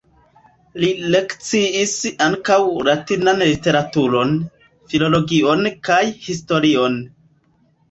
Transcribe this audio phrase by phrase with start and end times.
[0.83, 1.93] Li lekciis
[2.29, 2.57] ankaŭ
[2.87, 4.35] latinan literaturon,
[4.95, 7.01] filologion kaj historion.